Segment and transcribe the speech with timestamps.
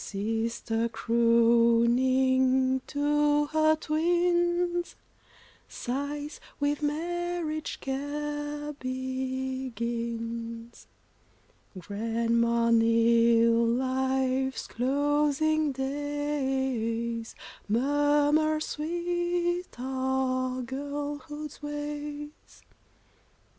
[0.03, 4.95] Sister crooning to her twins,
[5.69, 10.87] Sighs, "With marriage care begins."
[11.77, 17.35] Grandma, near life's closing days,
[17.67, 22.63] Murmurs, "Sweet are girlhood's ways."